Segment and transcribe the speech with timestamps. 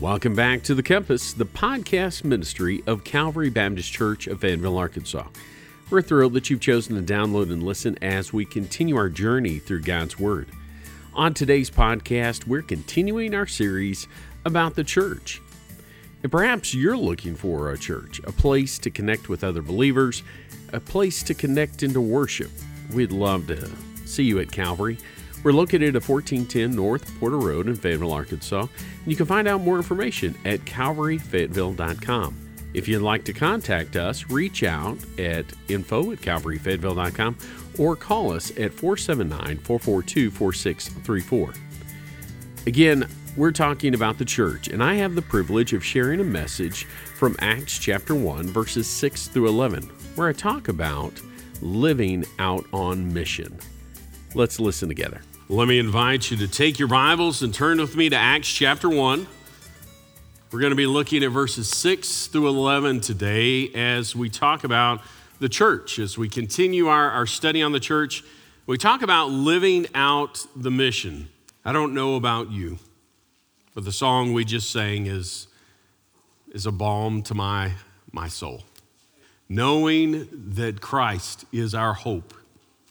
[0.00, 5.26] Welcome back to The Compass, the podcast ministry of Calvary Baptist Church of Fayetteville, Arkansas.
[5.90, 9.82] We're thrilled that you've chosen to download and listen as we continue our journey through
[9.82, 10.48] God's Word.
[11.12, 14.08] On today's podcast, we're continuing our series
[14.46, 15.42] about the church.
[16.22, 20.22] And perhaps you're looking for a church, a place to connect with other believers,
[20.72, 22.50] a place to connect into worship.
[22.94, 23.70] We'd love to
[24.06, 24.96] see you at Calvary.
[25.42, 28.60] We're located at 1410 North Porter Road in Fayetteville, Arkansas.
[28.60, 32.46] And you can find out more information at calvaryfayetteville.com.
[32.72, 37.38] If you'd like to contact us, reach out at info at calvaryfayetteville.com
[37.78, 41.54] or call us at 479 442 4634.
[42.66, 46.84] Again, we're talking about the church, and I have the privilege of sharing a message
[46.84, 51.20] from Acts chapter 1, verses 6 through 11, where I talk about
[51.62, 53.58] living out on mission.
[54.34, 55.22] Let's listen together.
[55.52, 58.88] Let me invite you to take your Bibles and turn with me to Acts chapter
[58.88, 59.26] 1.
[60.52, 65.00] We're going to be looking at verses 6 through 11 today as we talk about
[65.40, 65.98] the church.
[65.98, 68.22] As we continue our, our study on the church,
[68.66, 71.28] we talk about living out the mission.
[71.64, 72.78] I don't know about you,
[73.74, 75.48] but the song we just sang is,
[76.52, 77.72] is a balm to my,
[78.12, 78.62] my soul.
[79.48, 82.34] Knowing that Christ is our hope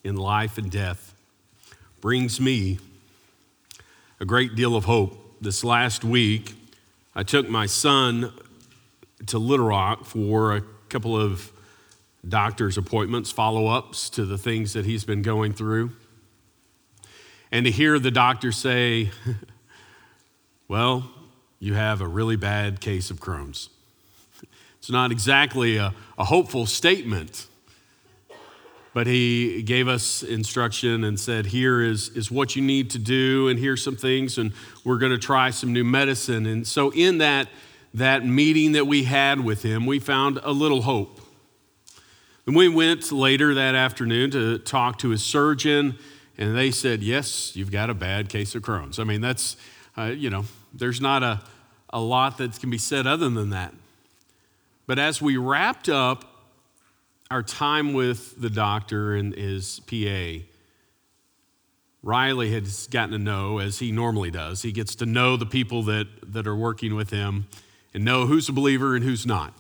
[0.04, 1.16] in life and death
[2.02, 2.80] brings me
[4.20, 5.42] a great deal of hope.
[5.42, 6.54] This last week,
[7.16, 8.34] I took my son
[9.28, 11.52] to Little Rock for a couple of
[12.28, 15.92] doctor's appointments, follow ups to the things that he's been going through.
[17.52, 19.12] And to hear the doctor say,
[20.68, 21.10] Well,
[21.60, 23.70] you have a really bad case of Crohn's.
[24.78, 27.48] It's not exactly a, a hopeful statement
[28.94, 33.48] but he gave us instruction and said, Here is, is what you need to do,
[33.48, 34.52] and here's some things, and
[34.84, 36.46] we're going to try some new medicine.
[36.46, 37.50] And so, in that,
[37.94, 41.22] that meeting that we had with him, we found a little hope.
[42.48, 45.96] And we went later that afternoon to talk to his surgeon,
[46.38, 48.98] and they said, Yes, you've got a bad case of Crohn's.
[48.98, 49.56] I mean, that's,
[49.98, 51.42] uh, you know, there's not a,
[51.92, 53.74] a lot that can be said other than that.
[54.88, 56.39] But as we wrapped up
[57.32, 60.44] our time with the doctor and his PA,
[62.02, 65.84] Riley has gotten to know, as he normally does, he gets to know the people
[65.84, 67.48] that, that are working with him
[67.94, 69.54] and know who's a believer and who's not.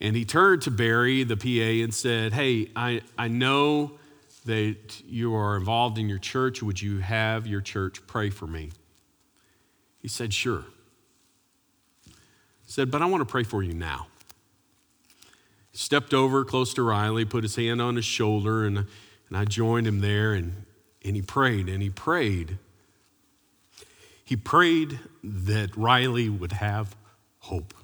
[0.00, 3.98] And he turned to Barry, the PA, and said, Hey, I, I know
[4.46, 6.62] that you are involved in your church.
[6.62, 8.70] Would you have your church pray for me?
[10.00, 10.64] He said, Sure.
[12.06, 14.06] He said, But I want to pray for you now
[15.78, 19.86] stepped over close to Riley, put his hand on his shoulder, and, and I joined
[19.86, 20.64] him there, and,
[21.04, 22.58] and he prayed, and he prayed.
[24.24, 26.96] He prayed that Riley would have
[27.38, 27.74] hope.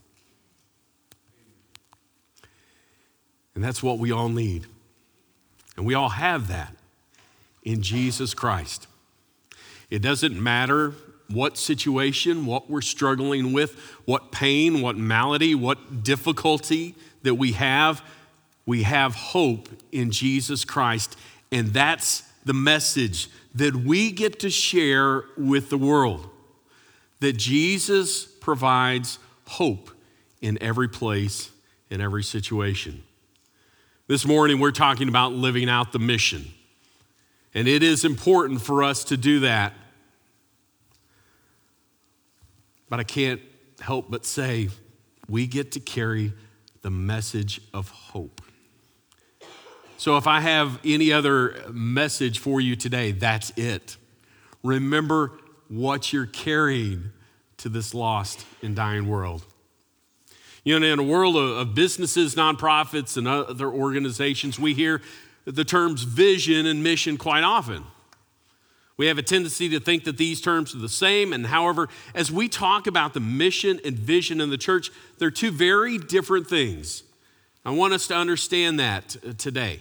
[3.55, 4.67] And that's what we all need.
[5.77, 6.75] And we all have that
[7.63, 8.89] in Jesus Christ.
[9.89, 10.95] It doesn't matter
[11.31, 18.03] what situation, what we're struggling with, what pain, what malady, what difficulty that we have,
[18.65, 21.17] we have hope in Jesus Christ.
[21.51, 26.29] And that's the message that we get to share with the world
[27.21, 29.91] that Jesus provides hope
[30.41, 31.51] in every place,
[31.91, 33.03] in every situation.
[34.07, 36.45] This morning, we're talking about living out the mission.
[37.55, 39.73] And it is important for us to do that.
[42.91, 43.41] But I can't
[43.81, 44.69] help but say,
[45.29, 46.33] we get to carry
[46.85, 48.43] the message of hope.
[49.97, 53.97] So, if I have any other message for you today, that's it.
[54.63, 55.33] Remember
[55.69, 57.11] what you're carrying
[57.57, 59.47] to this lost and dying world.
[60.63, 65.01] You know, in a world of businesses, nonprofits, and other organizations, we hear
[65.47, 67.85] the terms vision and mission quite often.
[68.97, 72.31] We have a tendency to think that these terms are the same, and however, as
[72.31, 77.03] we talk about the mission and vision in the church, they're two very different things.
[77.65, 79.81] I want us to understand that uh, today.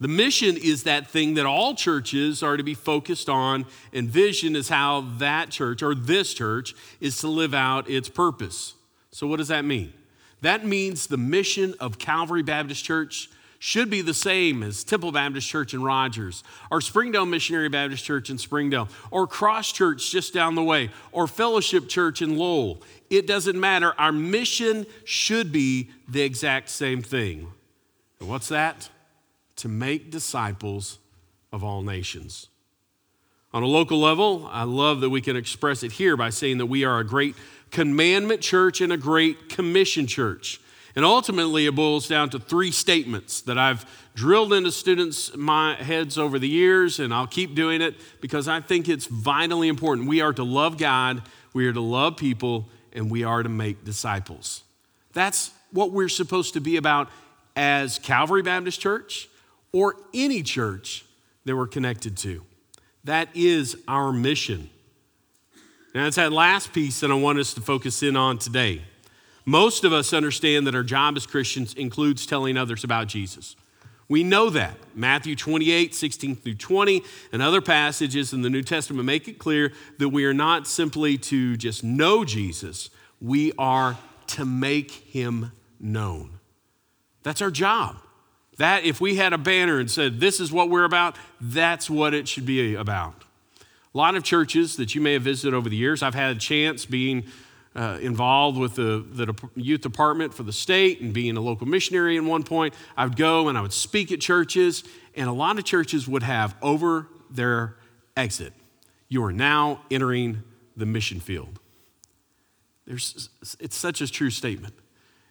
[0.00, 4.56] The mission is that thing that all churches are to be focused on, and vision
[4.56, 8.74] is how that church or this church is to live out its purpose.
[9.12, 9.92] So, what does that mean?
[10.40, 13.30] That means the mission of Calvary Baptist Church
[13.64, 16.42] should be the same as Temple Baptist Church in Rogers,
[16.72, 21.28] or Springdale Missionary Baptist Church in Springdale, or Cross Church just down the way, or
[21.28, 22.82] Fellowship Church in Lowell.
[23.08, 23.94] It doesn't matter.
[24.00, 27.52] Our mission should be the exact same thing.
[28.18, 28.88] And what's that?
[29.58, 30.98] To make disciples
[31.52, 32.48] of all nations.
[33.54, 36.66] On a local level, I love that we can express it here by saying that
[36.66, 37.36] we are a great
[37.70, 40.60] commandment church and a great commission church.
[40.94, 46.18] And ultimately, it boils down to three statements that I've drilled into students' my heads
[46.18, 50.06] over the years, and I'll keep doing it because I think it's vitally important.
[50.06, 51.22] We are to love God,
[51.54, 54.64] we are to love people, and we are to make disciples.
[55.12, 57.08] That's what we're supposed to be about
[57.56, 59.28] as Calvary Baptist Church
[59.72, 61.04] or any church
[61.44, 62.42] that we're connected to.
[63.04, 64.70] That is our mission.
[65.94, 68.82] Now, it's that last piece that I want us to focus in on today.
[69.44, 73.56] Most of us understand that our job as Christians includes telling others about Jesus.
[74.08, 74.76] We know that.
[74.94, 77.02] Matthew 28, 16 through 20,
[77.32, 81.16] and other passages in the New Testament make it clear that we are not simply
[81.18, 82.90] to just know Jesus,
[83.20, 83.96] we are
[84.28, 86.38] to make him known.
[87.22, 87.96] That's our job.
[88.58, 92.14] That, if we had a banner and said, This is what we're about, that's what
[92.14, 93.24] it should be about.
[93.94, 96.38] A lot of churches that you may have visited over the years, I've had a
[96.38, 97.24] chance being
[97.74, 102.16] uh, involved with the, the youth department for the state and being a local missionary
[102.16, 102.74] at one point.
[102.96, 104.84] I would go and I would speak at churches,
[105.14, 107.76] and a lot of churches would have over their
[108.16, 108.52] exit,
[109.08, 110.42] You are now entering
[110.76, 111.58] the mission field.
[112.86, 113.30] There's,
[113.60, 114.74] it's such a true statement.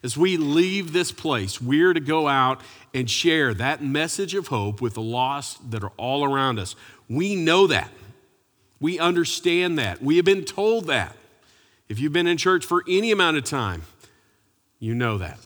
[0.04, 2.62] As we leave this place, we're to go out
[2.94, 6.76] and share that message of hope with the lost that are all around us.
[7.08, 7.92] We know that.
[8.80, 10.02] We understand that.
[10.02, 11.16] We have been told that.
[11.92, 13.82] If you've been in church for any amount of time,
[14.80, 15.38] you know that.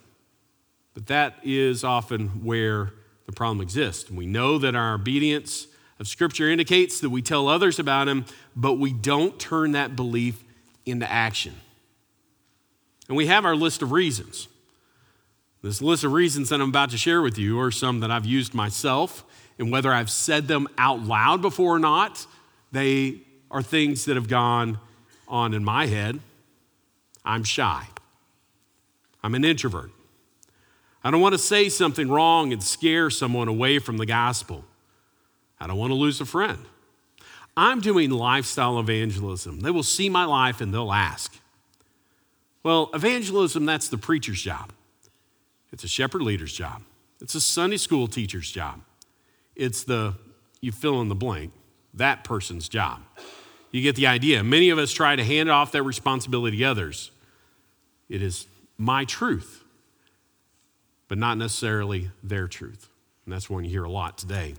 [0.93, 2.91] But that is often where
[3.25, 4.11] the problem exists.
[4.11, 5.65] We know that our obedience
[5.99, 10.43] of Scripture indicates that we tell others about Him, but we don't turn that belief
[10.85, 11.55] into action.
[13.07, 14.47] And we have our list of reasons.
[15.63, 18.27] This list of reasons that I'm about to share with you are some that I've
[18.27, 19.23] used myself,
[19.57, 22.27] and whether I've said them out loud before or not,
[22.71, 24.77] they are things that have gone
[25.27, 26.19] on in my head.
[27.25, 27.87] I'm shy.
[29.23, 29.91] I'm an introvert.
[31.03, 34.63] I don't want to say something wrong and scare someone away from the gospel.
[35.59, 36.59] I don't want to lose a friend.
[37.57, 39.61] I'm doing lifestyle evangelism.
[39.61, 41.39] They will see my life and they'll ask,
[42.63, 44.71] well, evangelism, that's the preacher's job.
[45.71, 46.81] It's a shepherd leader's job.
[47.21, 48.81] It's a Sunday school teacher's job.
[49.55, 50.15] It's the,
[50.61, 51.53] you fill in the blank,
[51.93, 53.01] that person's job.
[53.71, 54.43] You get the idea.
[54.43, 57.11] Many of us try to hand off that responsibility to others.
[58.09, 58.47] It is
[58.77, 59.63] my truth,
[61.07, 62.89] but not necessarily their truth.
[63.25, 64.55] And that's one you hear a lot today.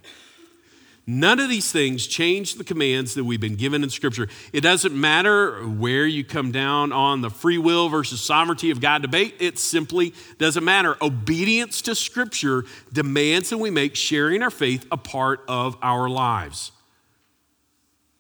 [1.09, 4.29] None of these things change the commands that we've been given in Scripture.
[4.53, 9.03] It doesn't matter where you come down on the free will versus sovereignty of God
[9.03, 10.97] debate, it simply doesn't matter.
[11.01, 16.73] Obedience to Scripture demands that we make sharing our faith a part of our lives.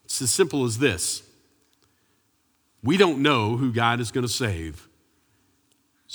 [0.05, 1.25] It's as simple as this
[2.84, 4.86] we don't know who God is going to save,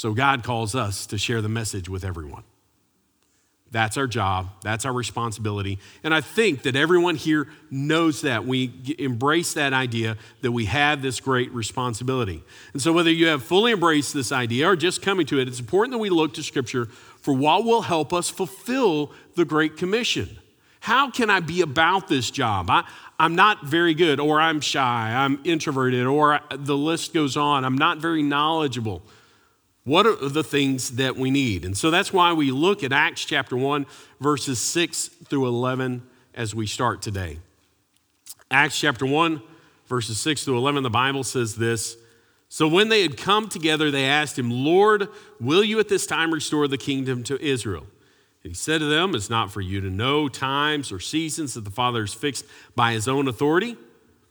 [0.01, 2.41] so God calls us to share the message with everyone.
[3.69, 4.49] That's our job.
[4.63, 5.77] That's our responsibility.
[6.03, 8.47] And I think that everyone here knows that.
[8.47, 12.43] We embrace that idea that we have this great responsibility.
[12.73, 15.59] And so, whether you have fully embraced this idea or just coming to it, it's
[15.59, 20.39] important that we look to Scripture for what will help us fulfill the Great Commission.
[20.79, 22.71] How can I be about this job?
[22.71, 22.85] I,
[23.19, 27.65] I'm not very good, or I'm shy, I'm introverted, or the list goes on.
[27.65, 29.03] I'm not very knowledgeable.
[29.83, 31.65] What are the things that we need?
[31.65, 33.87] And so that's why we look at Acts chapter 1,
[34.19, 36.03] verses 6 through 11
[36.35, 37.39] as we start today.
[38.51, 39.41] Acts chapter 1,
[39.87, 41.97] verses 6 through 11, the Bible says this
[42.47, 45.07] So when they had come together, they asked him, Lord,
[45.39, 47.87] will you at this time restore the kingdom to Israel?
[48.43, 51.63] And he said to them, It's not for you to know times or seasons that
[51.63, 52.45] the Father has fixed
[52.75, 53.77] by his own authority,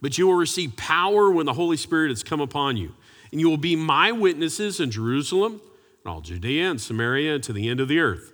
[0.00, 2.94] but you will receive power when the Holy Spirit has come upon you
[3.30, 5.60] and you will be my witnesses in Jerusalem
[6.04, 8.32] and all Judea and Samaria and to the end of the earth.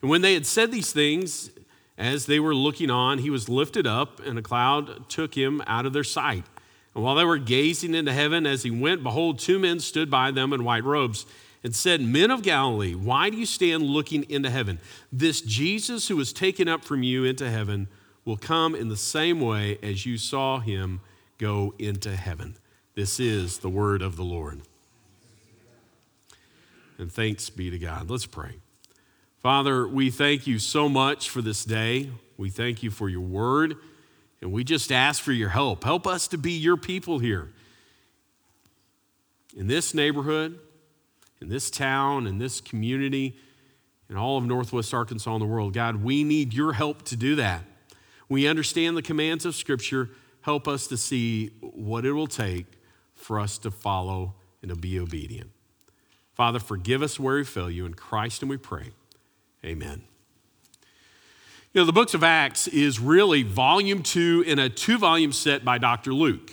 [0.00, 1.50] And when they had said these things,
[1.96, 5.86] as they were looking on, he was lifted up, and a cloud took him out
[5.86, 6.44] of their sight.
[6.94, 10.30] And while they were gazing into heaven as he went, behold, two men stood by
[10.30, 11.26] them in white robes
[11.62, 14.78] and said, Men of Galilee, why do you stand looking into heaven?
[15.10, 17.88] This Jesus who was taken up from you into heaven
[18.24, 21.00] will come in the same way as you saw him
[21.38, 22.56] go into heaven.
[22.94, 24.60] This is the word of the Lord.
[26.96, 28.08] And thanks be to God.
[28.08, 28.60] Let's pray.
[29.40, 32.10] Father, we thank you so much for this day.
[32.36, 33.74] We thank you for your word.
[34.40, 35.82] And we just ask for your help.
[35.82, 37.52] Help us to be your people here.
[39.56, 40.60] In this neighborhood,
[41.40, 43.36] in this town, in this community,
[44.08, 45.72] in all of Northwest Arkansas and the world.
[45.72, 47.62] God, we need your help to do that.
[48.28, 50.10] We understand the commands of Scripture
[50.42, 52.66] help us to see what it will take
[53.24, 55.50] for us to follow and to be obedient.
[56.34, 57.86] Father, forgive us where we fail you.
[57.86, 58.90] In Christ, and we pray.
[59.64, 60.02] Amen.
[61.72, 65.64] You know, the books of Acts is really volume two in a two volume set
[65.64, 66.12] by Dr.
[66.12, 66.52] Luke.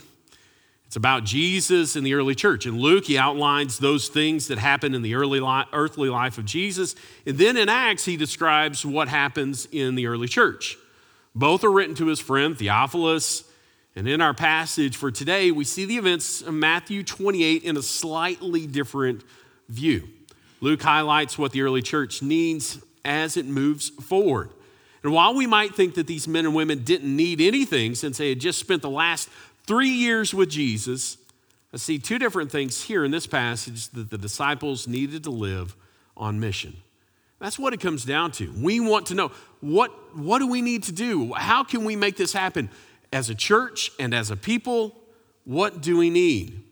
[0.85, 2.65] It's about Jesus in the early church.
[2.65, 6.45] In Luke, he outlines those things that happened in the early li- earthly life of
[6.45, 6.95] Jesus.
[7.25, 10.77] And then in Acts, he describes what happens in the early church.
[11.35, 13.43] Both are written to his friend Theophilus.
[13.95, 17.81] And in our passage for today, we see the events of Matthew 28 in a
[17.81, 19.23] slightly different
[19.67, 20.07] view.
[20.61, 24.49] Luke highlights what the early church needs as it moves forward.
[25.03, 28.29] And while we might think that these men and women didn't need anything since they
[28.29, 29.29] had just spent the last
[29.65, 31.17] three years with Jesus,
[31.73, 35.75] I see two different things here in this passage that the disciples needed to live
[36.15, 36.77] on mission.
[37.39, 38.53] That's what it comes down to.
[38.55, 39.31] We want to know
[39.61, 41.33] what, what do we need to do?
[41.33, 42.69] How can we make this happen?
[43.11, 44.95] As a church and as a people,
[45.43, 46.63] what do we need?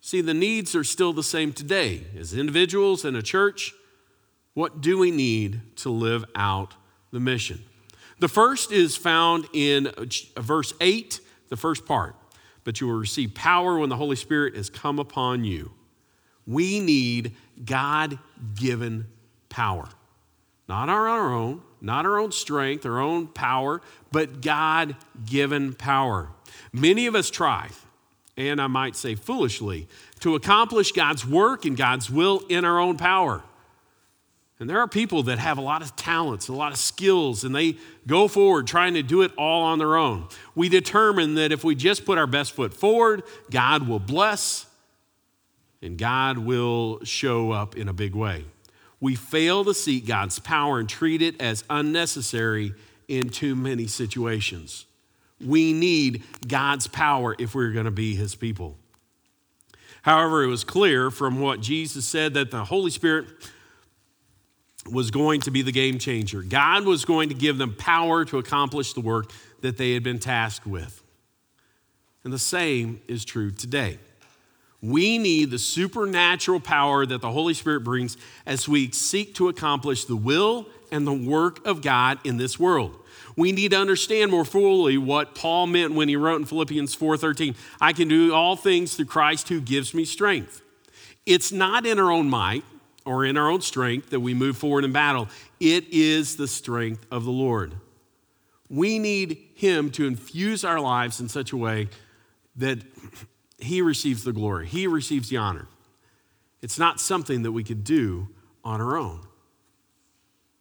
[0.00, 2.04] See, the needs are still the same today.
[2.18, 3.72] As individuals and a church,
[4.54, 6.74] what do we need to live out
[7.12, 7.62] the mission?
[8.18, 10.04] The first is found in uh,
[10.36, 12.14] uh, verse 8, the first part
[12.64, 15.72] but you will receive power when the Holy Spirit has come upon you.
[16.46, 17.34] We need
[17.64, 18.18] God
[18.54, 19.06] given
[19.48, 19.88] power.
[20.68, 23.80] Not our own, not our own strength, our own power,
[24.12, 26.28] but God given power.
[26.72, 27.70] Many of us try,
[28.36, 29.88] and I might say foolishly,
[30.20, 33.42] to accomplish God's work and God's will in our own power.
[34.60, 37.54] And there are people that have a lot of talents, a lot of skills, and
[37.54, 40.28] they go forward trying to do it all on their own.
[40.54, 44.66] We determine that if we just put our best foot forward, God will bless
[45.80, 48.44] and God will show up in a big way.
[49.00, 52.74] We fail to seek God's power and treat it as unnecessary
[53.08, 54.84] in too many situations.
[55.44, 58.76] We need God's power if we're going to be his people.
[60.02, 63.26] However, it was clear from what Jesus said that the Holy Spirit
[64.90, 66.42] was going to be the game changer.
[66.42, 70.18] God was going to give them power to accomplish the work that they had been
[70.18, 71.02] tasked with.
[72.24, 73.98] And the same is true today.
[74.82, 80.06] We need the supernatural power that the Holy Spirit brings as we seek to accomplish
[80.06, 82.96] the will and the work of God in this world.
[83.36, 87.54] We need to understand more fully what Paul meant when he wrote in Philippians 4:13,
[87.80, 90.62] I can do all things through Christ who gives me strength.
[91.26, 92.64] It's not in our own might,
[93.04, 95.28] or in our own strength that we move forward in battle.
[95.58, 97.74] It is the strength of the Lord.
[98.68, 101.88] We need Him to infuse our lives in such a way
[102.56, 102.78] that
[103.60, 105.66] He receives the glory, He receives the honor.
[106.62, 108.28] It's not something that we could do
[108.62, 109.20] on our own.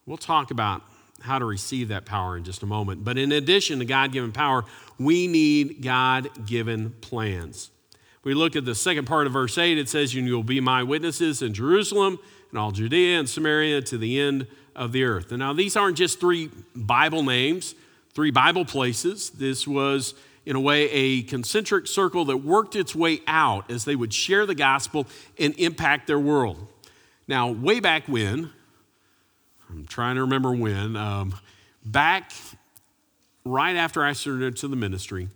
[0.06, 0.82] We'll talk about
[1.22, 3.03] how to receive that power in just a moment.
[3.03, 4.63] But in addition to God given power,
[4.98, 7.72] we need God given plans.
[8.24, 10.60] We look at the second part of verse 8, it says, And You will be
[10.60, 15.32] my witnesses in Jerusalem and all Judea and Samaria to the end of the earth.
[15.32, 17.75] And now, these aren't just three Bible names,
[18.13, 19.29] three Bible places.
[19.32, 20.15] This was,
[20.50, 24.48] in a way, a concentric circle that worked its way out as they would share
[24.48, 25.06] the gospel
[25.38, 26.58] and impact their world.
[27.27, 28.50] Now, way back when,
[29.70, 31.36] I'm trying to remember when, um,
[31.86, 32.32] back
[33.46, 35.29] right after I started to the ministry,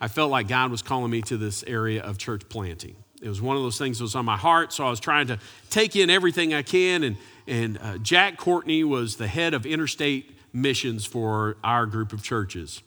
[0.00, 2.94] I felt like God was calling me to this area of church planting.
[3.20, 5.26] It was one of those things that was on my heart, so I was trying
[5.26, 7.02] to take in everything I can.
[7.02, 7.16] And,
[7.48, 12.82] and uh, Jack Courtney was the head of interstate missions for our group of churches.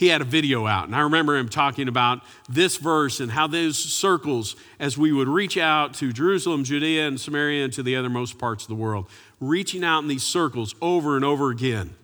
[0.00, 3.46] He had a video out, and I remember him talking about this verse and how
[3.46, 7.92] those circles, as we would reach out to Jerusalem, Judea, and Samaria, and to the
[7.92, 11.96] othermost parts of the world, reaching out in these circles over and over again.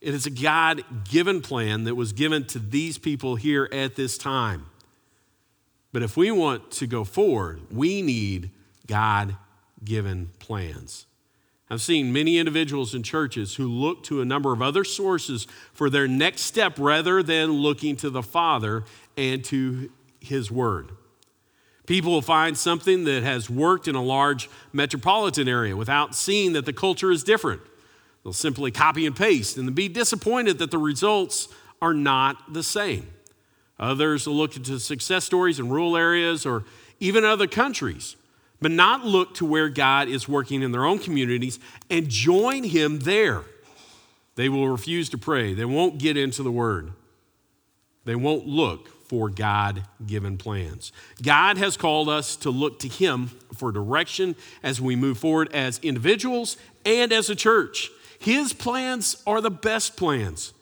[0.00, 4.16] It is a God given plan that was given to these people here at this
[4.16, 4.66] time.
[5.92, 8.52] But if we want to go forward, we need
[8.86, 9.34] God
[9.84, 11.06] given plans.
[11.68, 15.90] I've seen many individuals in churches who look to a number of other sources for
[15.90, 18.84] their next step rather than looking to the Father
[19.16, 20.92] and to His Word.
[21.86, 26.66] People will find something that has worked in a large metropolitan area without seeing that
[26.66, 27.62] the culture is different.
[28.22, 31.48] They'll simply copy and paste and be disappointed that the results
[31.80, 33.08] are not the same.
[33.78, 36.64] Others will look into success stories in rural areas or
[36.98, 38.16] even other countries,
[38.60, 41.58] but not look to where God is working in their own communities
[41.90, 43.42] and join Him there.
[44.34, 45.54] They will refuse to pray.
[45.54, 46.92] They won't get into the Word.
[48.04, 50.92] They won't look for God given plans.
[51.22, 55.78] God has called us to look to Him for direction as we move forward as
[55.82, 57.90] individuals and as a church.
[58.18, 60.52] His plans are the best plans.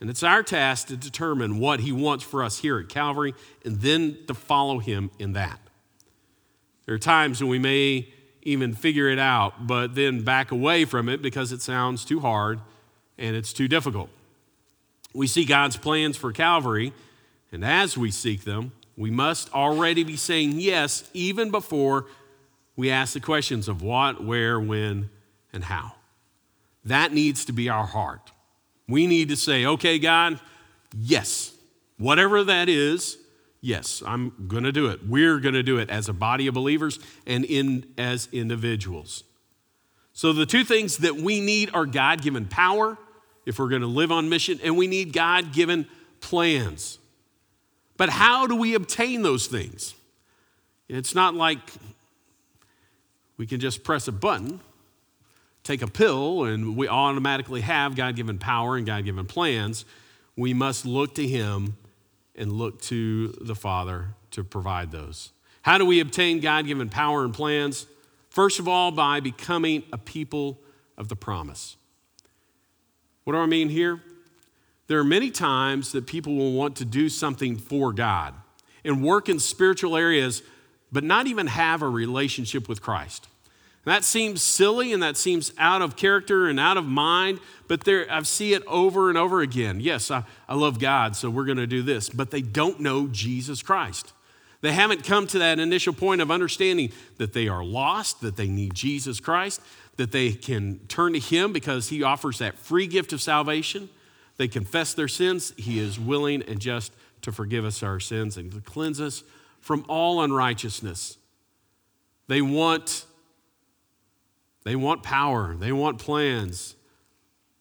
[0.00, 3.80] And it's our task to determine what He wants for us here at Calvary and
[3.80, 5.58] then to follow Him in that.
[6.86, 8.08] There are times when we may
[8.42, 12.60] even figure it out, but then back away from it because it sounds too hard
[13.18, 14.08] and it's too difficult.
[15.12, 16.92] We see God's plans for Calvary,
[17.50, 22.06] and as we seek them, we must already be saying yes even before
[22.76, 25.10] we ask the questions of what, where, when,
[25.52, 25.94] and how.
[26.84, 28.30] That needs to be our heart.
[28.86, 30.38] We need to say, okay, God,
[30.96, 31.52] yes,
[31.98, 33.18] whatever that is,
[33.66, 35.06] yes, I'm going to do it.
[35.06, 39.24] We're going to do it as a body of believers and in, as individuals.
[40.12, 42.96] So, the two things that we need are God given power
[43.44, 45.86] if we're going to live on mission, and we need God given
[46.20, 46.98] plans.
[47.96, 49.94] But how do we obtain those things?
[50.88, 51.60] It's not like
[53.36, 54.60] we can just press a button,
[55.64, 59.84] take a pill, and we automatically have God given power and God given plans.
[60.36, 61.76] We must look to Him
[62.36, 65.32] and look to the Father to provide those.
[65.62, 67.86] How do we obtain God given power and plans?
[68.28, 70.60] First of all, by becoming a people
[70.96, 71.76] of the promise.
[73.24, 74.00] What do I mean here?
[74.86, 78.34] There are many times that people will want to do something for God
[78.84, 80.42] and work in spiritual areas,
[80.92, 83.26] but not even have a relationship with Christ.
[83.86, 87.38] That seems silly and that seems out of character and out of mind,
[87.68, 89.78] but there, I see it over and over again.
[89.80, 93.06] Yes, I, I love God, so we're going to do this, but they don't know
[93.06, 94.12] Jesus Christ.
[94.60, 98.48] They haven't come to that initial point of understanding that they are lost, that they
[98.48, 99.60] need Jesus Christ,
[99.96, 103.88] that they can turn to Him because He offers that free gift of salvation.
[104.36, 105.54] They confess their sins.
[105.56, 109.22] He is willing and just to forgive us our sins and to cleanse us
[109.60, 111.18] from all unrighteousness.
[112.28, 113.05] They want,
[114.66, 116.74] they want power, they want plans,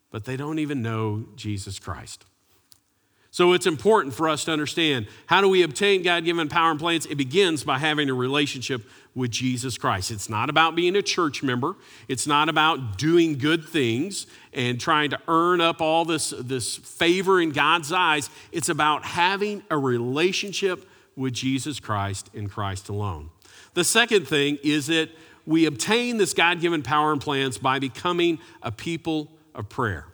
[0.10, 2.26] but they don't even know Jesus Christ.
[3.30, 6.80] So it's important for us to understand how do we obtain God given power and
[6.80, 7.06] plans?
[7.06, 8.82] It begins by having a relationship
[9.14, 10.10] with Jesus Christ.
[10.10, 11.76] It's not about being a church member,
[12.08, 17.40] it's not about doing good things and trying to earn up all this, this favor
[17.40, 18.32] in God's eyes.
[18.52, 23.30] It's about having a relationship with Jesus Christ and Christ alone.
[23.76, 25.12] The second thing is that
[25.46, 30.06] we obtain this God given power and plans by becoming a people of prayer.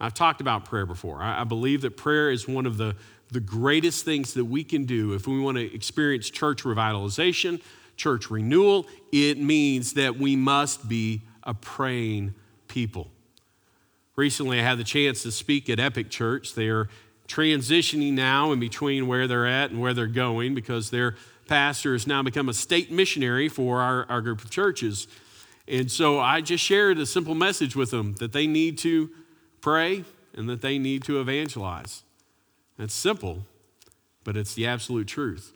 [0.00, 1.22] I've talked about prayer before.
[1.22, 2.96] I, believe that prayer is one of the,
[3.30, 7.62] the greatest things that we can do if we want to experience church revitalization,
[7.96, 8.86] church renewal.
[9.12, 12.34] It means that we must be a praying
[12.66, 13.12] people.
[14.16, 16.54] Recently, I had the chance to speak at Epic Church.
[16.54, 16.88] They're
[17.28, 21.14] transitioning now in between where they're at and where they're going because their
[21.46, 25.08] pastor has now become a state missionary for our, our group of churches.
[25.68, 29.10] And so I just shared a simple message with them that they need to
[29.60, 32.02] pray and that they need to evangelize.
[32.78, 33.46] That's simple,
[34.24, 35.52] but it's the absolute truth.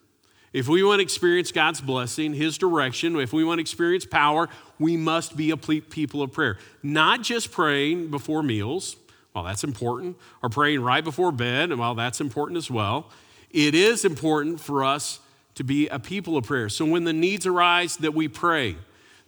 [0.53, 4.49] If we want to experience God's blessing, His direction, if we want to experience power,
[4.79, 6.57] we must be a people of prayer.
[6.83, 8.97] Not just praying before meals,
[9.35, 13.11] well, that's important, or praying right before bed, and well, that's important as well.
[13.51, 15.21] It is important for us
[15.57, 16.69] to be a people of prayer.
[16.69, 18.77] So when the needs arise, that we pray,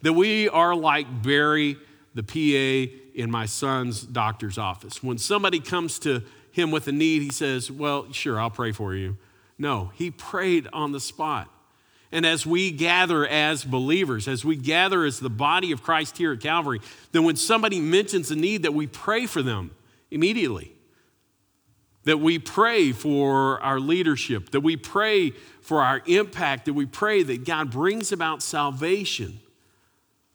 [0.02, 1.76] that we are like Barry,
[2.14, 5.02] the PA in my son's doctor's office.
[5.02, 8.94] When somebody comes to him with a need, he says, Well, sure, I'll pray for
[8.94, 9.16] you.
[9.58, 11.50] No, he prayed on the spot.
[12.10, 16.32] And as we gather as believers, as we gather as the body of Christ here
[16.32, 16.80] at Calvary,
[17.12, 19.72] then when somebody mentions a need, that we pray for them
[20.10, 20.72] immediately.
[22.08, 27.22] That we pray for our leadership, that we pray for our impact, that we pray
[27.22, 29.40] that God brings about salvation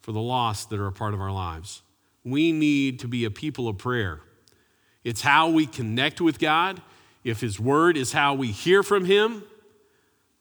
[0.00, 1.82] for the lost that are a part of our lives
[2.24, 4.20] we need to be a people of prayer.
[5.04, 6.80] It's how we connect with God.
[7.22, 9.44] If His Word is how we hear from Him,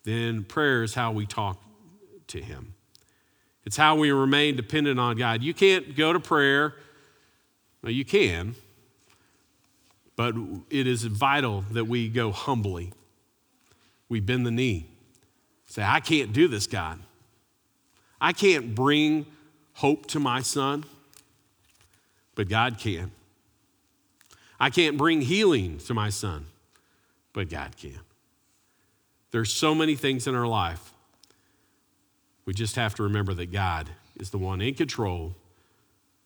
[0.03, 1.61] then prayer is how we talk
[2.27, 2.73] to Him.
[3.65, 5.43] It's how we remain dependent on God.
[5.43, 6.73] You can't go to prayer,
[7.81, 8.55] well, you can,
[10.15, 10.35] but
[10.69, 12.93] it is vital that we go humbly.
[14.09, 14.89] We bend the knee.
[15.65, 16.99] Say, I can't do this, God.
[18.21, 19.25] I can't bring
[19.73, 20.85] hope to my son
[22.35, 23.11] but God can.
[24.59, 26.45] I can't bring healing to my son,
[27.33, 27.99] but God can.
[29.31, 30.93] There's so many things in our life.
[32.45, 35.35] We just have to remember that God is the one in control.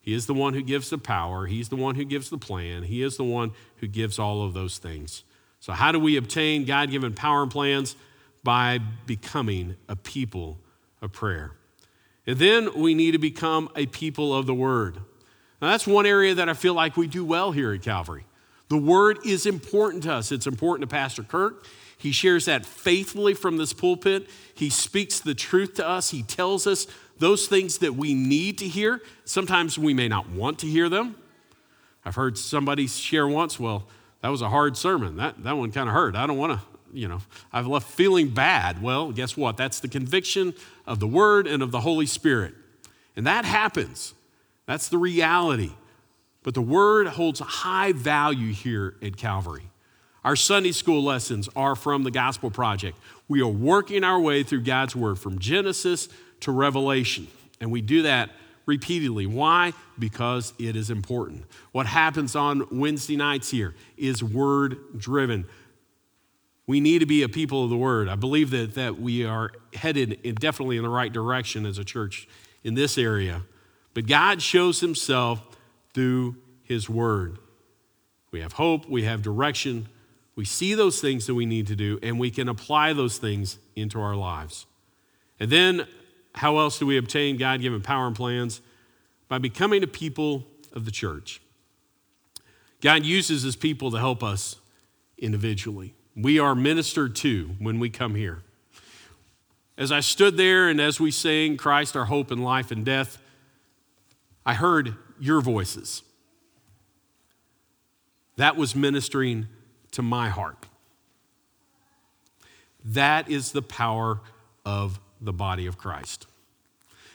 [0.07, 1.47] He is the one who gives the power.
[1.47, 2.83] He's the one who gives the plan.
[2.83, 5.25] He is the one who gives all of those things.
[5.59, 7.97] So, how do we obtain God given power and plans?
[8.41, 10.59] By becoming a people
[11.01, 11.51] of prayer.
[12.25, 14.95] And then we need to become a people of the word.
[15.61, 18.23] Now, that's one area that I feel like we do well here at Calvary.
[18.69, 20.31] The word is important to us.
[20.31, 21.65] It's important to Pastor Kirk.
[21.97, 24.29] He shares that faithfully from this pulpit.
[24.53, 26.11] He speaks the truth to us.
[26.11, 26.85] He tells us
[27.17, 29.01] those things that we need to hear.
[29.25, 31.15] Sometimes we may not want to hear them.
[32.05, 33.87] I've heard somebody share once, well,
[34.21, 35.17] that was a hard sermon.
[35.17, 36.15] That, that one kind of hurt.
[36.15, 37.19] I don't want to, you know,
[37.51, 38.81] I've left feeling bad.
[38.81, 39.57] Well, guess what?
[39.57, 40.53] That's the conviction
[40.85, 42.53] of the Word and of the Holy Spirit.
[43.15, 44.13] And that happens.
[44.67, 45.71] That's the reality.
[46.43, 49.69] But the Word holds a high value here at Calvary.
[50.23, 52.97] Our Sunday school lessons are from the Gospel Project.
[53.27, 56.09] We are working our way through God's Word from Genesis
[56.41, 57.27] to Revelation.
[57.59, 58.29] And we do that
[58.65, 59.25] repeatedly.
[59.25, 59.73] Why?
[59.97, 61.45] Because it is important.
[61.71, 65.45] What happens on Wednesday nights here is word driven.
[66.67, 68.09] We need to be a people of the word.
[68.09, 71.85] I believe that, that we are headed in, definitely in the right direction as a
[71.85, 72.27] church
[72.63, 73.43] in this area.
[73.93, 75.41] But God shows himself
[75.97, 77.39] through his word.
[78.29, 79.89] We have hope, we have direction,
[80.35, 83.57] we see those things that we need to do, and we can apply those things
[83.75, 84.67] into our lives.
[85.39, 85.87] And then
[86.35, 88.61] how else do we obtain God given power and plans?
[89.27, 91.41] By becoming a people of the church.
[92.79, 94.57] God uses his people to help us
[95.17, 95.95] individually.
[96.15, 98.43] We are ministered to when we come here.
[99.79, 103.17] As I stood there and as we sang Christ, our hope in life and death,
[104.45, 106.03] I heard your voices.
[108.37, 109.47] That was ministering
[109.91, 110.65] to my heart.
[112.85, 114.19] That is the power
[114.65, 116.27] of the body of Christ.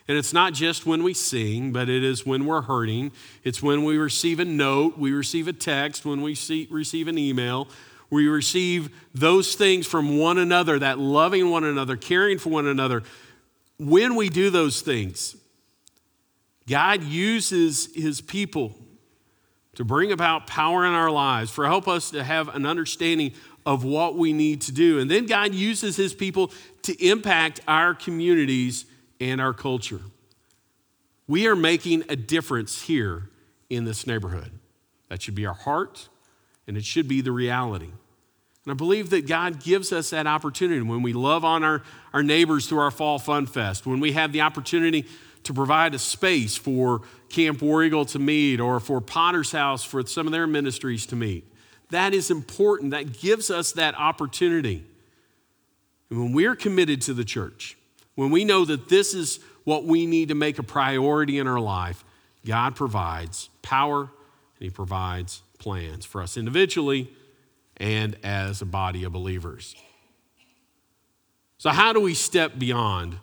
[0.09, 3.13] And it's not just when we sing, but it is when we're hurting.
[3.45, 7.19] It's when we receive a note, we receive a text, when we see, receive an
[7.19, 7.69] email.
[8.11, 13.03] We receive those things from one another, that loving one another, caring for one another.
[13.79, 15.37] When we do those things,
[16.69, 18.75] God uses his people
[19.75, 23.33] to bring about power in our lives, for help us to have an understanding
[23.65, 24.99] of what we need to do.
[24.99, 28.85] And then God uses his people to impact our communities
[29.21, 30.01] and our culture.
[31.27, 33.31] We are making a difference here
[33.71, 34.51] in this neighborhood.
[35.09, 36.09] That should be our heart,
[36.67, 37.91] and it should be the reality.
[38.65, 42.23] And I believe that God gives us that opportunity when we love on our, our
[42.23, 45.07] neighbors through our Fall Fun Fest, when we have the opportunity
[45.45, 50.07] to provide a space for Camp War Eagle to meet or for Potter's House for
[50.07, 51.45] some of their ministries to meet.
[51.91, 52.93] That is important.
[52.93, 54.85] That gives us that opportunity.
[56.11, 57.77] And when we're committed to the church,
[58.15, 61.61] when we know that this is what we need to make a priority in our
[61.61, 62.05] life,
[62.45, 64.11] God provides power and
[64.59, 67.11] He provides plans for us individually
[67.77, 69.75] and as a body of believers.
[71.59, 73.19] So, how do we step beyond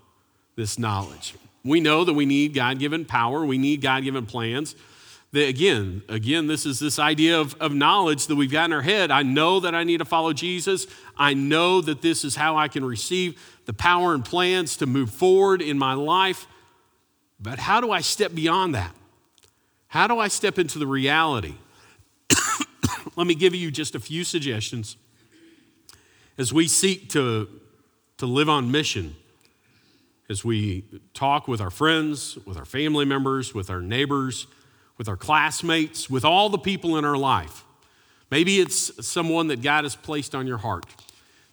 [0.55, 1.35] this knowledge?
[1.63, 4.75] We know that we need God given power, we need God given plans.
[5.31, 8.81] That again, again, this is this idea of, of knowledge that we've got in our
[8.81, 9.11] head.
[9.11, 10.87] I know that I need to follow Jesus.
[11.17, 15.11] I know that this is how I can receive the power and plans to move
[15.11, 16.47] forward in my life.
[17.39, 18.95] But how do I step beyond that?
[19.87, 21.55] How do I step into the reality?
[23.15, 24.97] Let me give you just a few suggestions
[26.39, 27.47] as we seek to,
[28.17, 29.15] to live on mission,
[30.29, 34.47] as we talk with our friends, with our family members, with our neighbors
[34.99, 37.63] with our classmates, with all the people in our life.
[38.29, 40.85] Maybe it's someone that God has placed on your heart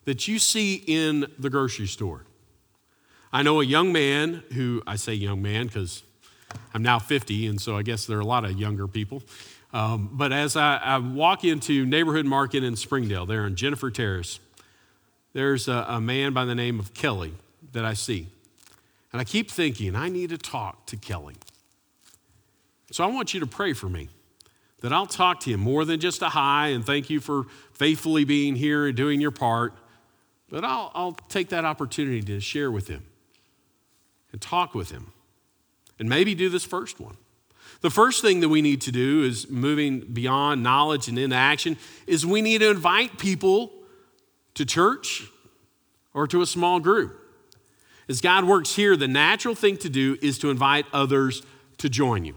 [0.05, 2.25] that you see in the grocery store.
[3.33, 6.03] I know a young man who, I say young man because
[6.75, 9.23] I'm now 50, and so I guess there are a lot of younger people.
[9.73, 14.39] Um, but as I, I, walk into Neighborhood Market in Springdale, there in Jennifer Terrace,
[15.35, 17.35] there's a, a man by the name of Kelly
[17.73, 18.29] that I see.
[19.16, 21.37] And I keep thinking, I need to talk to Kelly.
[22.90, 24.11] So I want you to pray for me
[24.83, 28.24] that I'll talk to him more than just a hi and thank you for faithfully
[28.24, 29.72] being here and doing your part,
[30.50, 33.07] but I'll, I'll take that opportunity to share with him
[34.33, 35.14] and talk with him
[35.98, 37.16] and maybe do this first one.
[37.81, 41.79] The first thing that we need to do is moving beyond knowledge and into action
[42.07, 43.72] is we need to invite people
[44.57, 45.22] to church
[46.12, 47.22] or to a small group.
[48.09, 51.42] As God works here, the natural thing to do is to invite others
[51.79, 52.37] to join you.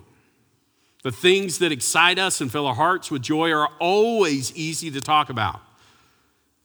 [1.03, 5.01] The things that excite us and fill our hearts with joy are always easy to
[5.01, 5.62] talk about.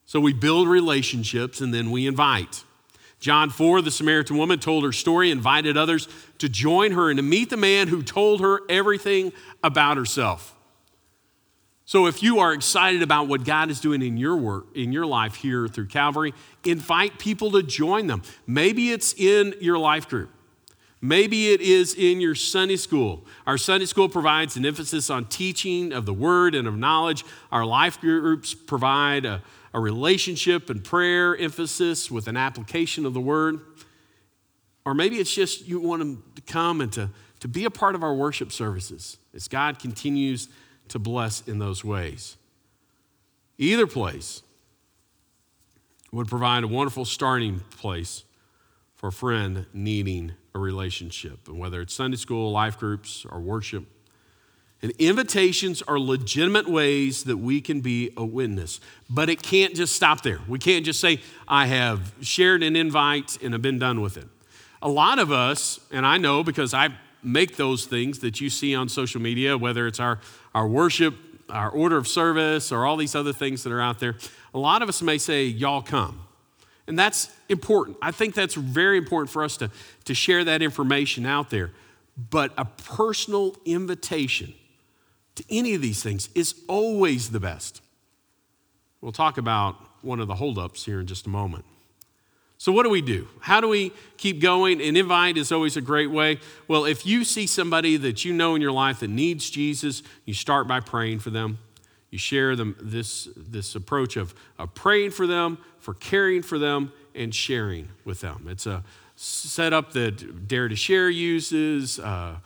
[0.06, 2.64] So we build relationships and then we invite.
[3.20, 7.22] John 4, the Samaritan woman told her story, invited others to join her and to
[7.22, 10.53] meet the man who told her everything about herself.
[11.86, 15.04] So if you are excited about what God is doing in your work, in your
[15.04, 16.32] life here through Calvary,
[16.64, 18.22] invite people to join them.
[18.46, 20.30] Maybe it's in your life group.
[21.02, 23.26] Maybe it is in your Sunday school.
[23.46, 27.26] Our Sunday school provides an emphasis on teaching of the word and of knowledge.
[27.52, 29.42] Our life groups provide a,
[29.74, 33.60] a relationship and prayer emphasis with an application of the word.
[34.86, 37.94] Or maybe it's just you want them to come and to, to be a part
[37.94, 40.48] of our worship services as God continues
[40.94, 42.36] to bless in those ways.
[43.58, 44.44] Either place
[46.12, 48.22] would provide a wonderful starting place
[48.94, 51.48] for a friend needing a relationship.
[51.48, 53.84] And whether it's Sunday school, life groups, or worship,
[54.82, 58.78] and invitations are legitimate ways that we can be a witness.
[59.10, 60.38] But it can't just stop there.
[60.46, 64.28] We can't just say, I have shared an invite and have been done with it.
[64.80, 66.90] A lot of us, and I know because I
[67.24, 70.20] make those things that you see on social media, whether it's our,
[70.54, 71.14] our worship,
[71.48, 74.16] our order of service, or all these other things that are out there,
[74.52, 76.20] a lot of us may say, Y'all come.
[76.86, 77.96] And that's important.
[78.02, 79.70] I think that's very important for us to,
[80.04, 81.72] to share that information out there.
[82.30, 84.54] But a personal invitation
[85.36, 87.80] to any of these things is always the best.
[89.00, 91.64] We'll talk about one of the holdups here in just a moment.
[92.64, 93.28] So, what do we do?
[93.40, 94.80] How do we keep going?
[94.80, 96.40] An invite is always a great way.
[96.66, 100.32] Well, if you see somebody that you know in your life that needs Jesus, you
[100.32, 101.58] start by praying for them.
[102.08, 106.90] You share them this, this approach of, of praying for them, for caring for them,
[107.14, 108.46] and sharing with them.
[108.48, 108.82] It's a
[109.14, 112.36] setup that Dare to Share uses, a uh,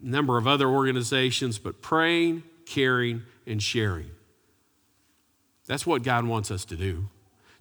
[0.00, 4.10] number of other organizations, but praying, caring, and sharing.
[5.66, 7.10] That's what God wants us to do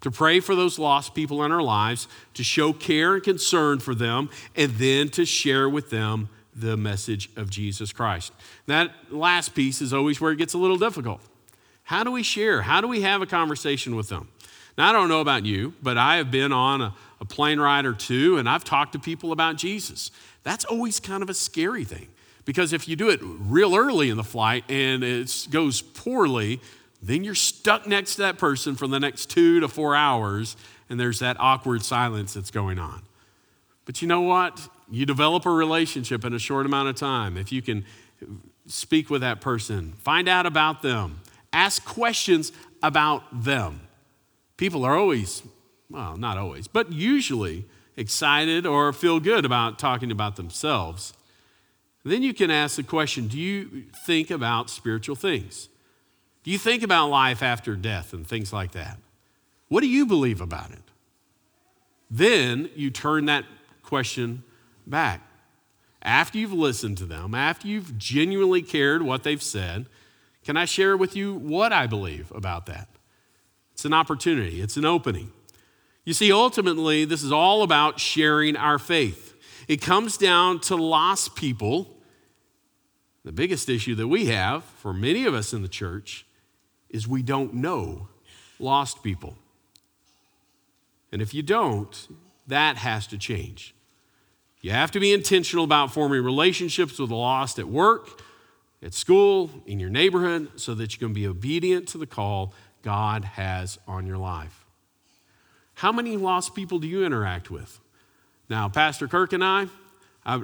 [0.01, 3.95] to pray for those lost people in our lives, to show care and concern for
[3.95, 8.33] them, and then to share with them the message of Jesus Christ.
[8.65, 11.21] That last piece is always where it gets a little difficult.
[11.83, 12.61] How do we share?
[12.61, 14.29] How do we have a conversation with them?
[14.77, 17.85] Now, I don't know about you, but I have been on a, a plane ride
[17.85, 20.11] or two and I've talked to people about Jesus.
[20.43, 22.07] That's always kind of a scary thing
[22.45, 26.61] because if you do it real early in the flight and it goes poorly,
[27.01, 30.55] then you're stuck next to that person for the next two to four hours,
[30.89, 33.01] and there's that awkward silence that's going on.
[33.85, 34.69] But you know what?
[34.89, 37.37] You develop a relationship in a short amount of time.
[37.37, 37.85] If you can
[38.67, 42.51] speak with that person, find out about them, ask questions
[42.83, 43.81] about them.
[44.57, 45.41] People are always,
[45.89, 47.65] well, not always, but usually
[47.97, 51.13] excited or feel good about talking about themselves.
[52.03, 55.69] Then you can ask the question Do you think about spiritual things?
[56.43, 58.97] Do you think about life after death and things like that?
[59.67, 60.81] What do you believe about it?
[62.09, 63.45] Then you turn that
[63.83, 64.43] question
[64.85, 65.21] back.
[66.01, 69.85] After you've listened to them, after you've genuinely cared what they've said,
[70.43, 72.89] can I share with you what I believe about that?
[73.73, 75.31] It's an opportunity, it's an opening.
[76.03, 79.35] You see, ultimately, this is all about sharing our faith.
[79.67, 81.97] It comes down to lost people.
[83.23, 86.25] The biggest issue that we have for many of us in the church
[86.91, 88.07] is we don't know
[88.59, 89.35] lost people.
[91.11, 92.07] And if you don't,
[92.47, 93.73] that has to change.
[94.61, 98.21] You have to be intentional about forming relationships with the lost at work,
[98.83, 103.25] at school, in your neighborhood, so that you can be obedient to the call God
[103.25, 104.65] has on your life.
[105.75, 107.79] How many lost people do you interact with?
[108.49, 109.67] Now, Pastor Kirk and I,
[110.25, 110.35] I,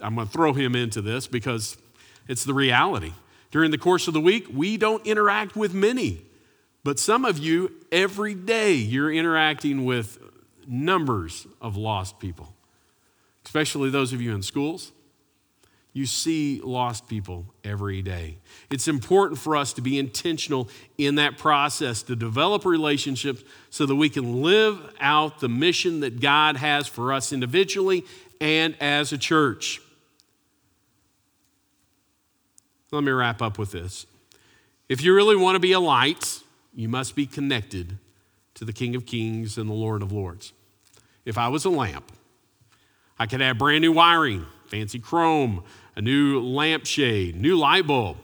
[0.00, 1.76] am going to throw him into this because
[2.26, 3.12] it's the reality.
[3.50, 6.22] During the course of the week, we don't interact with many.
[6.84, 10.18] But some of you, every day, you're interacting with
[10.66, 12.54] numbers of lost people,
[13.44, 14.92] especially those of you in schools.
[15.94, 18.38] You see lost people every day.
[18.70, 23.96] It's important for us to be intentional in that process to develop relationships so that
[23.96, 28.04] we can live out the mission that God has for us individually
[28.40, 29.80] and as a church.
[32.90, 34.06] Let me wrap up with this.
[34.88, 36.42] If you really want to be a light,
[36.74, 37.98] you must be connected
[38.54, 40.52] to the King of Kings and the Lord of Lords.
[41.24, 42.10] If I was a lamp,
[43.18, 45.64] I could have brand new wiring, fancy chrome,
[45.96, 48.16] a new lampshade, new light bulb.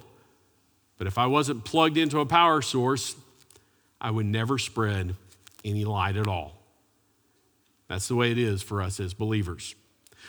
[0.96, 3.16] But if I wasn't plugged into a power source,
[4.00, 5.16] I would never spread
[5.64, 6.58] any light at all.
[7.88, 9.74] That's the way it is for us as believers.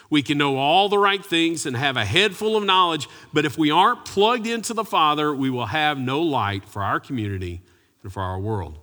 [0.09, 3.45] We can know all the right things and have a head full of knowledge, but
[3.45, 7.61] if we aren't plugged into the Father, we will have no light for our community
[8.03, 8.79] and for our world.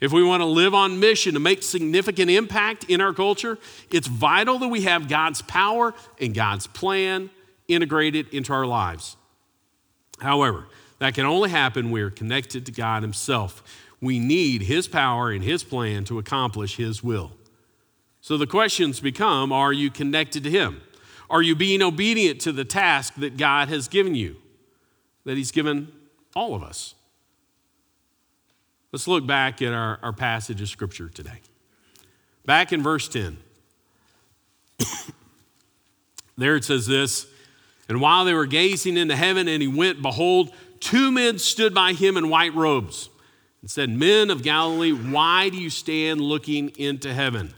[0.00, 3.58] If we want to live on mission to make significant impact in our culture,
[3.90, 7.30] it's vital that we have God's power and God's plan
[7.68, 9.16] integrated into our lives.
[10.20, 10.66] However,
[10.98, 13.62] that can only happen when we're connected to God Himself.
[14.00, 17.32] We need His power and His plan to accomplish His will.
[18.20, 20.82] So the questions become Are you connected to Him?
[21.28, 24.36] Are you being obedient to the task that God has given you,
[25.24, 25.92] that He's given
[26.34, 26.94] all of us?
[28.92, 31.40] Let's look back at our, our passage of Scripture today.
[32.44, 33.36] Back in verse 10,
[36.36, 37.26] there it says this
[37.88, 41.92] And while they were gazing into heaven, and he went, behold, two men stood by
[41.92, 43.08] him in white robes
[43.60, 47.54] and said, Men of Galilee, why do you stand looking into heaven?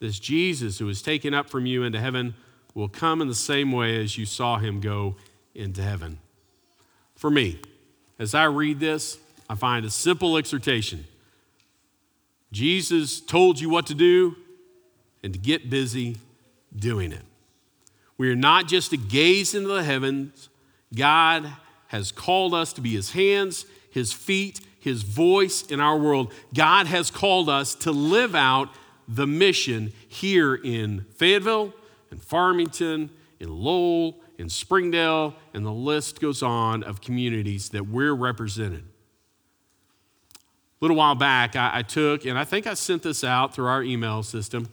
[0.00, 2.34] This Jesus who was taken up from you into heaven
[2.74, 5.16] will come in the same way as you saw him go
[5.54, 6.18] into heaven.
[7.14, 7.60] For me,
[8.18, 11.04] as I read this, I find a simple exhortation.
[12.50, 14.36] Jesus told you what to do
[15.22, 16.16] and to get busy
[16.74, 17.22] doing it.
[18.16, 20.48] We are not just to gaze into the heavens,
[20.94, 21.50] God
[21.88, 26.32] has called us to be his hands, his feet, his voice in our world.
[26.54, 28.68] God has called us to live out
[29.10, 31.74] the mission here in Fayetteville,
[32.12, 38.14] in Farmington, in Lowell, in Springdale, and the list goes on of communities that we're
[38.14, 38.84] represented.
[40.34, 40.38] A
[40.80, 43.82] little while back, I, I, took, and I think I sent this out through our
[43.82, 44.68] email system,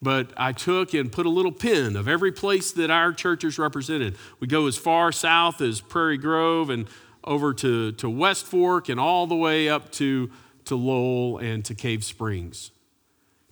[0.00, 3.58] but I took and put a little pin of every place that our church is
[3.58, 4.16] represented.
[4.38, 6.86] We go as far south as Prairie Grove and
[7.24, 10.30] over to, to West Fork and all the way up to,
[10.66, 12.70] to Lowell and to Cave Springs.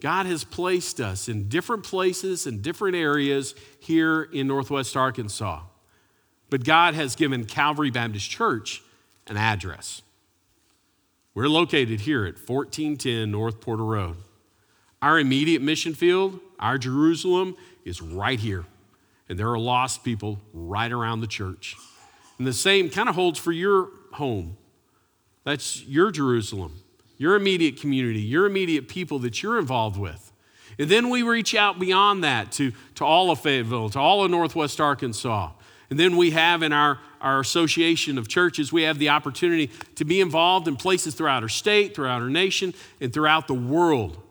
[0.01, 5.63] God has placed us in different places and different areas here in Northwest Arkansas.
[6.51, 8.83] But God has given Calvary Baptist Church
[9.27, 10.03] an address.
[11.35, 14.17] We're located here at 1410 North Porter Road.
[15.03, 18.65] Our immediate mission field, our Jerusalem, is right here.
[19.29, 21.77] And there are lost people right around the church.
[22.39, 24.57] And the same kind of holds for your home.
[25.45, 26.83] That's your Jerusalem
[27.19, 30.33] your immediate community, your immediate people that you're involved with.
[30.79, 34.31] And then we reach out beyond that to, to all of Fayetteville, to all of
[34.31, 35.51] Northwest Arkansas.
[35.91, 40.05] And then we have in our, our association of churches, we have the opportunity to
[40.05, 44.23] be involved in places throughout our state, throughout our nation, and throughout the world.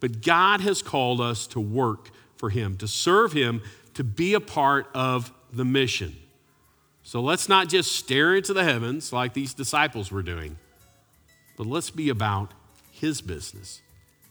[0.00, 3.62] But God has called us to work for Him, to serve Him,
[3.94, 6.16] to be a part of the mission.
[7.02, 10.58] So let's not just stare into the heavens like these disciples were doing
[11.56, 12.52] but let's be about
[12.90, 13.80] His business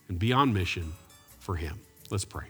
[0.08, 0.94] and be on mission
[1.40, 1.80] for Him.
[2.10, 2.46] Let's pray.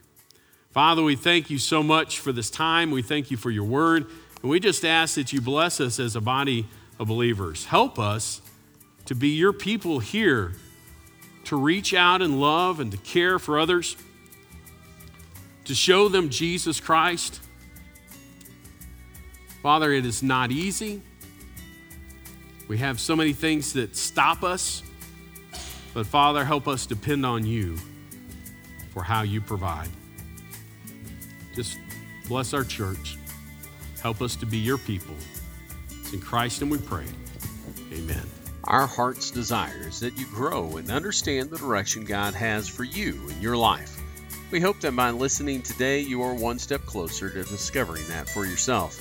[0.72, 2.92] Father, we thank you so much for this time.
[2.92, 4.08] We thank you for your word.
[4.42, 6.68] And we just ask that you bless us as a body
[7.00, 7.66] of believers.
[7.66, 8.42] Help us
[9.06, 10.54] to be your people here,
[11.46, 13.96] to reach out and love and to care for others,
[15.64, 17.40] to show them Jesus Christ.
[19.64, 21.02] Father, it is not easy.
[22.68, 24.82] We have so many things that stop us,
[25.94, 27.78] but Father, help us depend on you
[28.90, 29.90] for how you provide.
[31.54, 31.78] Just
[32.28, 33.18] bless our church.
[34.02, 35.16] Help us to be your people.
[36.00, 37.06] It's in Christ and we pray.
[37.94, 38.24] Amen.
[38.66, 43.30] Our heart's desire is that you grow and understand the direction God has for you
[43.30, 44.02] in your life.
[44.50, 48.46] We hope that by listening today, you are one step closer to discovering that for
[48.46, 49.00] yourself.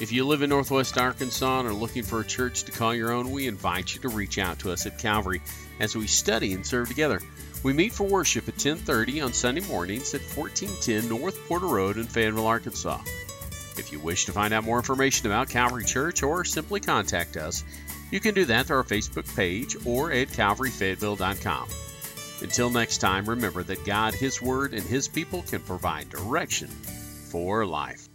[0.00, 3.10] If you live in Northwest Arkansas and are looking for a church to call your
[3.10, 5.42] own, we invite you to reach out to us at Calvary
[5.80, 7.20] as we study and serve together.
[7.64, 12.06] We meet for worship at 10:30 on Sunday mornings at 1410 North Porter Road in
[12.06, 13.00] Fayetteville, Arkansas.
[13.76, 17.64] If you wish to find out more information about Calvary Church or simply contact us,
[18.12, 21.68] you can do that through our Facebook page or at calvaryfayetteville.com.
[22.40, 27.66] Until next time, remember that God, His Word, and His people can provide direction for
[27.66, 28.07] life.